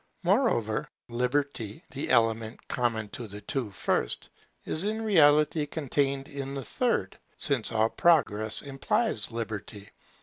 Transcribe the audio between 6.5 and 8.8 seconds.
the third; since all Progress